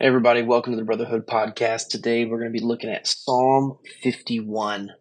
[0.00, 1.88] Hey everybody, welcome to the Brotherhood Podcast.
[1.88, 4.92] Today we're going to be looking at Psalm 51.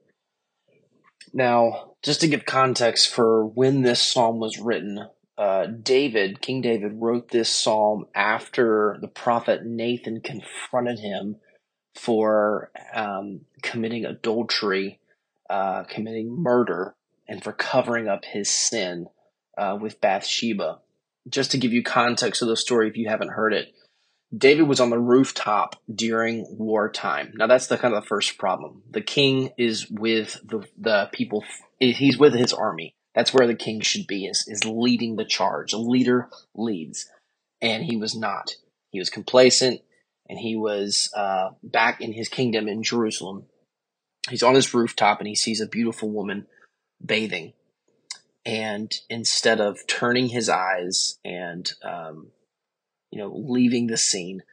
[1.31, 5.07] Now, just to give context for when this psalm was written,
[5.37, 11.37] uh, David, King David, wrote this psalm after the prophet Nathan confronted him
[11.95, 14.99] for um, committing adultery,
[15.49, 16.93] uh, committing murder,
[17.25, 19.07] and for covering up his sin
[19.57, 20.79] uh, with Bathsheba.
[21.29, 23.73] Just to give you context of the story, if you haven't heard it,
[24.35, 27.33] David was on the rooftop during wartime.
[27.35, 28.83] Now that's the kind of the first problem.
[28.89, 31.43] The king is with the the people.
[31.79, 32.93] He's with his army.
[33.15, 34.25] That's where the king should be.
[34.25, 35.73] Is is leading the charge.
[35.73, 37.09] A leader leads,
[37.61, 38.51] and he was not.
[38.91, 39.81] He was complacent,
[40.27, 43.45] and he was uh, back in his kingdom in Jerusalem.
[44.29, 46.45] He's on his rooftop, and he sees a beautiful woman
[47.03, 47.53] bathing.
[48.45, 52.27] And instead of turning his eyes and um,
[53.11, 54.43] you know, leaving the scene,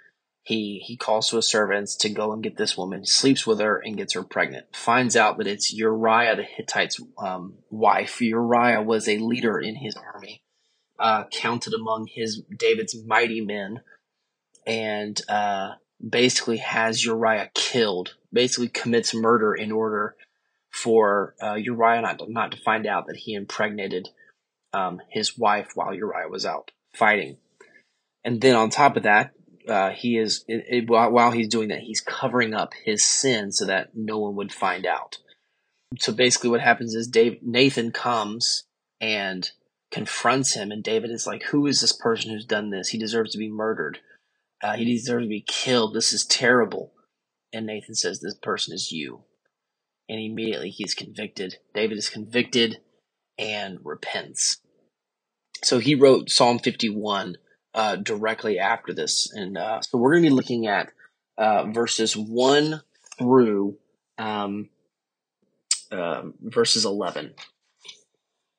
[0.42, 3.82] he he calls to his servants to go and get this woman, sleeps with her,
[3.84, 4.66] and gets her pregnant.
[4.74, 8.20] Finds out that it's Uriah the Hittite's um, wife.
[8.20, 10.42] Uriah was a leader in his army,
[10.98, 13.80] uh, counted among his David's mighty men,
[14.66, 15.72] and uh,
[16.08, 18.14] basically has Uriah killed.
[18.32, 20.14] Basically commits murder in order
[20.70, 24.10] for uh, Uriah not to, not to find out that he impregnated
[24.72, 27.38] um, his wife while Uriah was out fighting.
[28.26, 29.30] And then on top of that,
[29.68, 33.66] uh, he is it, it, while he's doing that, he's covering up his sin so
[33.66, 35.18] that no one would find out.
[36.00, 38.64] So basically, what happens is Dave Nathan comes
[39.00, 39.48] and
[39.92, 42.88] confronts him, and David is like, "Who is this person who's done this?
[42.88, 44.00] He deserves to be murdered.
[44.60, 45.94] Uh, he deserves to be killed.
[45.94, 46.92] This is terrible."
[47.52, 49.22] And Nathan says, "This person is you."
[50.08, 51.58] And immediately he's convicted.
[51.74, 52.80] David is convicted
[53.38, 54.58] and repents.
[55.62, 57.36] So he wrote Psalm 51
[57.76, 59.30] uh, directly after this.
[59.32, 60.90] And uh, so we're going to be looking at
[61.36, 62.80] uh, verses 1
[63.18, 63.76] through
[64.16, 64.70] um,
[65.92, 67.34] uh, verses 11.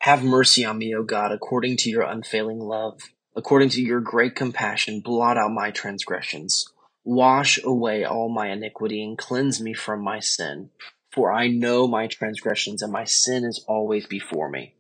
[0.02, 3.02] Have mercy on me, O God, according to your unfailing love.
[3.36, 6.72] According to your great compassion, blot out my transgressions.
[7.04, 10.70] Wash away all my iniquity and cleanse me from my sin.
[11.12, 14.76] For I know my transgressions, and my sin is always before me.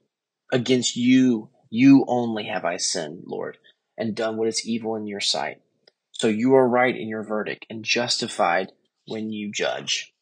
[0.51, 3.57] Against you, you only have I sinned, Lord
[3.97, 5.61] and done what is evil in your sight.
[6.11, 8.71] So you are right in your verdict and justified
[9.07, 10.13] when you judge.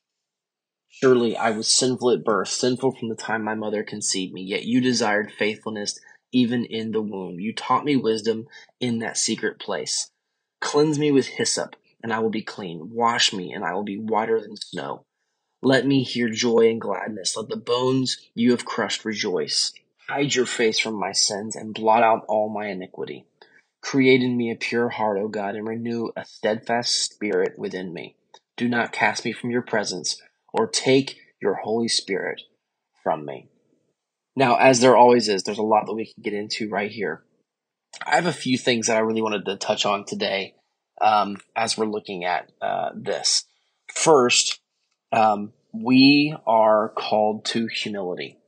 [0.89, 4.63] Surely I was sinful at birth, sinful from the time my mother conceived me, yet
[4.63, 5.99] you desired faithfulness
[6.31, 7.39] even in the womb.
[7.39, 8.47] You taught me wisdom
[8.79, 10.11] in that secret place.
[10.61, 12.91] Cleanse me with hyssop, and I will be clean.
[12.93, 15.05] Wash me, and I will be whiter than snow.
[15.61, 17.35] Let me hear joy and gladness.
[17.35, 19.73] Let the bones you have crushed rejoice.
[20.07, 23.25] Hide your face from my sins and blot out all my iniquity.
[23.85, 28.15] Create in me a pure heart, O God, and renew a steadfast spirit within me.
[28.57, 30.19] Do not cast me from your presence,
[30.51, 32.41] or take your Holy Spirit
[33.03, 33.47] from me.
[34.35, 37.25] Now, as there always is, there's a lot that we can get into right here.
[38.03, 40.55] I have a few things that I really wanted to touch on today
[40.99, 43.45] um, as we're looking at uh, this.
[43.93, 44.61] First,
[45.11, 48.39] um, we are called to humility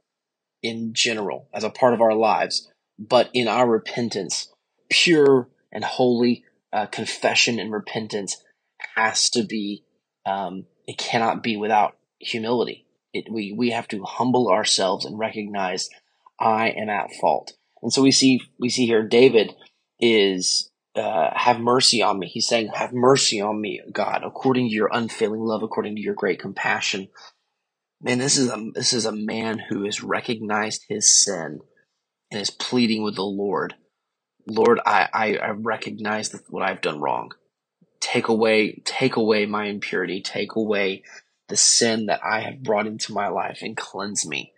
[0.63, 4.51] in general as a part of our lives, but in our repentance,
[4.89, 6.43] pure and holy
[6.73, 8.37] uh, confession and repentance
[8.95, 9.83] has to be
[10.25, 12.85] um, it cannot be without humility.
[13.13, 15.89] It, we we have to humble ourselves and recognize
[16.39, 17.53] i am at fault.
[17.81, 19.55] And so we see we see here david
[19.99, 22.27] is uh, have mercy on me.
[22.27, 26.15] He's saying have mercy on me god according to your unfailing love according to your
[26.15, 27.07] great compassion.
[28.01, 31.59] Man this is a this is a man who has recognized his sin
[32.29, 33.75] and is pleading with the lord
[34.47, 37.33] Lord, I, I, I recognize that what I've done wrong.
[37.99, 40.21] Take away, take away my impurity.
[40.21, 41.03] Take away
[41.49, 44.53] the sin that I have brought into my life and cleanse me.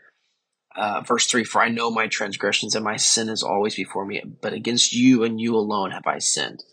[0.76, 4.22] Uh, verse 3 For I know my transgressions and my sin is always before me,
[4.42, 6.64] but against you and you alone have I sinned.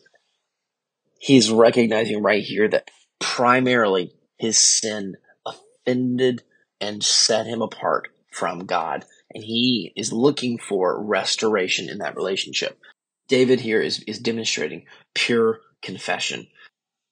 [1.19, 5.17] He's recognizing right here that primarily his sin
[5.47, 6.43] offended
[6.81, 9.05] and set him apart from God.
[9.35, 12.79] And he is looking for restoration in that relationship.
[13.29, 14.85] David here is, is demonstrating
[15.15, 16.47] pure confession.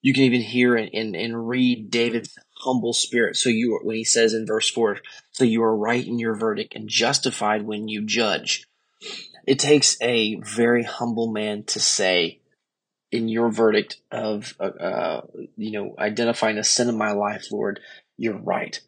[0.03, 3.37] You can even hear and, and, and read David's humble spirit.
[3.37, 4.99] So you, when he says in verse four,
[5.33, 8.67] so you are right in your verdict and justified when you judge.
[9.47, 12.41] It takes a very humble man to say,
[13.13, 15.21] in your verdict of, uh, uh,
[15.57, 17.79] you know, identifying a sin in my life, Lord,
[18.17, 18.81] you're right.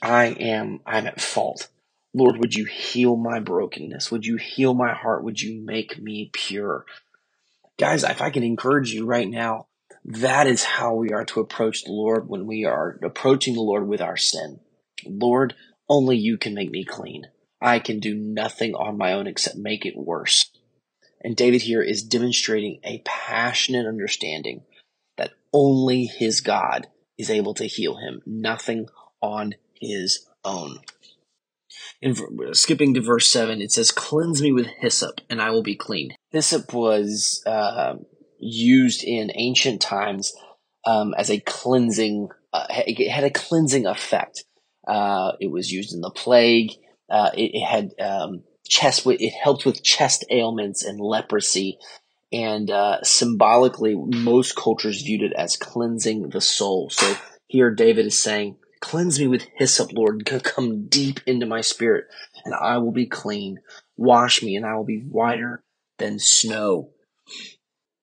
[0.00, 1.68] I am, I'm at fault.
[2.14, 4.10] Lord, would you heal my brokenness?
[4.10, 5.24] Would you heal my heart?
[5.24, 6.86] Would you make me pure?
[7.78, 9.68] Guys, if I can encourage you right now,
[10.04, 13.86] That is how we are to approach the Lord when we are approaching the Lord
[13.86, 14.60] with our sin.
[15.04, 15.54] Lord,
[15.88, 17.26] only you can make me clean.
[17.60, 20.50] I can do nothing on my own except make it worse.
[21.22, 24.62] And David here is demonstrating a passionate understanding
[25.18, 26.86] that only his God
[27.18, 28.88] is able to heal him, nothing
[29.20, 30.78] on his own.
[32.02, 32.16] In
[32.54, 36.14] skipping to verse 7, it says, Cleanse me with hyssop, and I will be clean.
[36.30, 37.96] Hyssop was uh,
[38.38, 40.32] used in ancient times
[40.86, 44.44] um, as a cleansing, uh, it had a cleansing effect.
[44.86, 46.72] Uh, it was used in the plague.
[47.08, 51.78] Uh, it, it, had um, chest, it helped with chest ailments and leprosy.
[52.32, 56.88] And uh, symbolically, most cultures viewed it as cleansing the soul.
[56.90, 57.16] So
[57.48, 60.24] here David is saying, Cleanse me with hyssop, Lord.
[60.42, 62.06] Come deep into my spirit,
[62.44, 63.60] and I will be clean.
[63.96, 65.62] Wash me, and I will be whiter
[65.98, 66.90] than snow.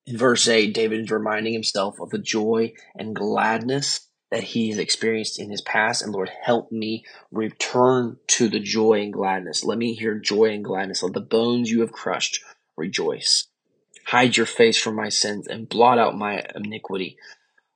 [0.06, 4.78] In verse 8, David is reminding himself of the joy and gladness that he has
[4.78, 6.02] experienced in his past.
[6.02, 9.64] And Lord, help me return to the joy and gladness.
[9.64, 11.04] Let me hear joy and gladness.
[11.04, 12.42] Let the bones you have crushed
[12.78, 13.48] rejoice.
[14.06, 17.18] Hide your face from my sins and blot out my iniquity.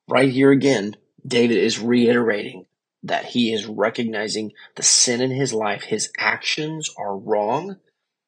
[0.07, 0.95] Right here again,
[1.25, 2.65] David is reiterating
[3.03, 7.77] that he is recognizing the sin in his life, his actions are wrong,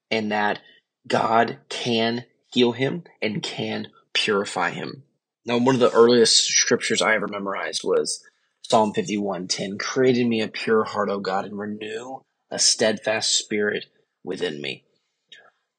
[0.10, 0.60] and that
[1.08, 5.04] God can heal him and can purify him.
[5.46, 8.24] Now, one of the earliest scriptures I ever memorized was
[8.62, 13.86] Psalm 51:10, "Create in me a pure heart, O God, and renew a steadfast spirit
[14.24, 14.86] within me."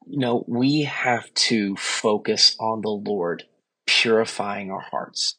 [0.07, 3.49] You know, we have to focus on the Lord
[3.87, 5.37] purifying our hearts,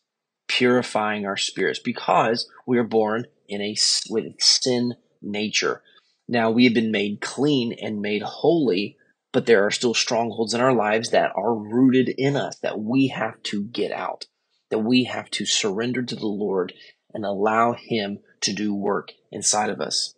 [0.48, 3.76] purifying our spirits, because we are born in a
[4.10, 5.82] with sin nature.
[6.28, 8.98] Now we have been made clean and made holy,
[9.32, 13.08] but there are still strongholds in our lives that are rooted in us that we
[13.08, 14.26] have to get out,
[14.70, 16.74] that we have to surrender to the Lord
[17.14, 20.16] and allow Him to do work inside of us.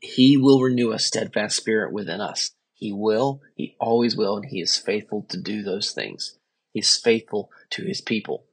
[0.00, 2.50] He will renew a steadfast spirit within us.
[2.74, 6.38] He will, He always will, and He is faithful to do those things.
[6.72, 8.46] He's faithful to His people.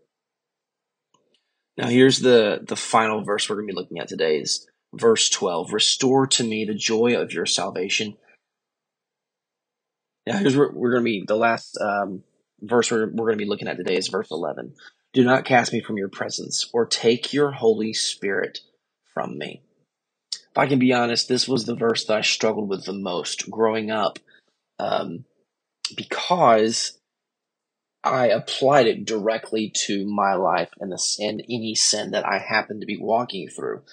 [1.82, 5.30] Now here's the the final verse we're going to be looking at today is verse
[5.30, 5.74] 12.
[5.74, 8.18] Restore to me the joy of your salvation.
[10.28, 12.24] Now here's where we're going to be the last um,
[12.62, 14.76] verse we're, we're going to be looking at today is verse 11.
[15.14, 18.60] Do not cast me from your presence or take your Holy Spirit
[19.16, 19.64] from me.
[20.34, 23.50] If I can be honest, this was the verse that I struggled with the most
[23.50, 24.20] growing up
[24.78, 25.26] um,
[25.98, 27.00] because
[28.04, 32.80] I applied it directly to my life and the and any sin that I happen
[32.80, 33.84] to be walking through.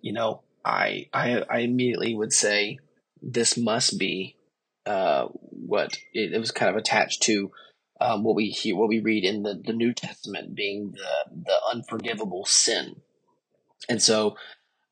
[0.00, 2.78] You know, I I, I immediately would say
[3.20, 4.36] this must be
[4.86, 7.50] uh, what it, it, was kind of attached to
[8.00, 11.58] um, what we hear, what we read in the, the New Testament being the the
[11.70, 12.96] unforgivable sin,
[13.88, 14.36] and so.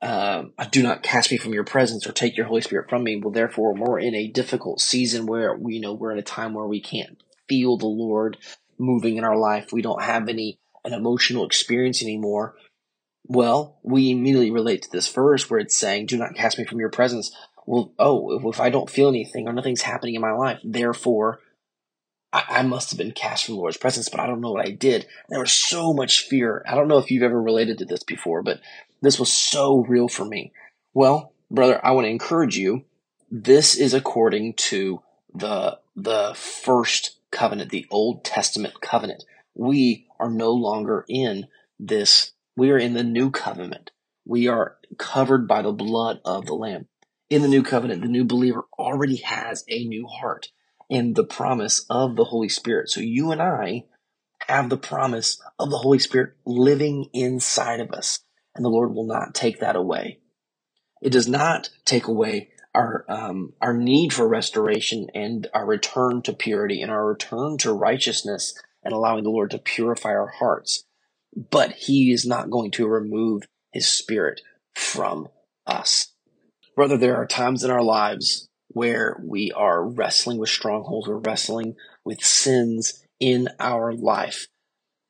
[0.02, 3.16] Uh, do not cast me from your presence or take your Holy Spirit from me.
[3.16, 6.52] Well, therefore, we're in a difficult season where we you know we're in a time
[6.52, 7.16] where we can't
[7.48, 8.36] feel the Lord
[8.78, 9.72] moving in our life.
[9.72, 12.56] We don't have any an emotional experience anymore.
[13.26, 16.80] Well, we immediately relate to this verse where it's saying, "Do not cast me from
[16.80, 17.34] your presence."
[17.66, 21.40] Well, oh, if I don't feel anything or nothing's happening in my life, therefore
[22.34, 24.66] I, I must have been cast from the Lord's presence, but I don't know what
[24.66, 25.06] I did.
[25.30, 26.62] there was so much fear.
[26.68, 28.60] I don't know if you've ever related to this before, but
[29.00, 30.52] this was so real for me.
[30.92, 32.84] Well, brother, I want to encourage you.
[33.30, 35.00] This is according to
[35.34, 39.24] the the first covenant, the Old Testament covenant.
[39.54, 41.48] We are no longer in
[41.78, 43.90] this, we are in the new covenant.
[44.24, 46.88] We are covered by the blood of the Lamb.
[47.28, 50.48] In the new covenant, the new believer already has a new heart
[50.88, 52.88] and the promise of the Holy Spirit.
[52.88, 53.84] So you and I
[54.46, 58.20] have the promise of the Holy Spirit living inside of us,
[58.54, 60.20] and the Lord will not take that away.
[61.02, 66.32] It does not take away our um, our need for restoration and our return to
[66.32, 70.84] purity and our return to righteousness and allowing the Lord to purify our hearts.
[71.50, 74.40] But He is not going to remove His Spirit
[74.74, 75.28] from
[75.66, 76.12] us.
[76.76, 81.76] Brother, there are times in our lives where we are wrestling with strongholds, we're wrestling
[82.04, 84.48] with sins in our life.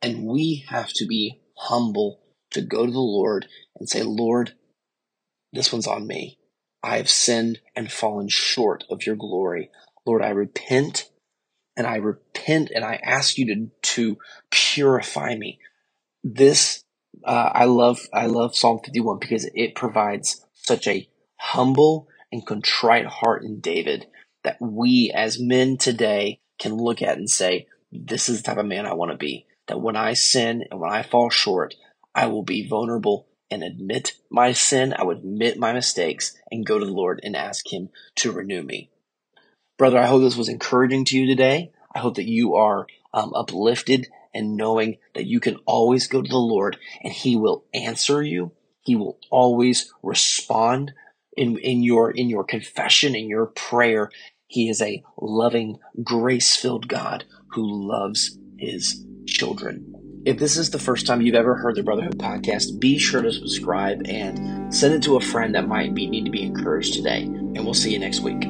[0.02, 3.46] And we have to be humble to go to the Lord
[3.78, 4.52] and say, Lord,
[5.52, 6.38] this one's on me.
[6.84, 9.70] I have sinned and fallen short of your glory.
[10.04, 11.10] Lord, I repent
[11.78, 14.18] and I repent and I ask you to, to
[14.50, 15.58] purify me.
[16.22, 16.84] This,
[17.24, 23.06] uh, I love, I love Psalm 51 because it provides such a humble and contrite
[23.06, 24.06] heart in David
[24.42, 28.66] that we as men today can look at and say, this is the type of
[28.66, 29.46] man I want to be.
[29.68, 31.74] that when I sin and when I fall short,
[32.14, 34.92] I will be vulnerable and admit my sin.
[34.98, 38.62] I would admit my mistakes and go to the Lord and ask Him to renew
[38.62, 38.90] me.
[39.78, 41.70] Brother, I hope this was encouraging to you today.
[41.94, 46.28] I hope that you are um, uplifted and knowing that you can always go to
[46.28, 48.52] the Lord and He will answer you.
[48.82, 50.92] He will always respond
[51.36, 54.10] in, in your in your confession, in your prayer.
[54.46, 60.03] He is a loving, grace-filled God who loves his children.
[60.24, 63.30] If this is the first time you've ever heard the Brotherhood podcast, be sure to
[63.30, 67.24] subscribe and send it to a friend that might be, need to be encouraged today.
[67.24, 68.42] And we'll see you next week.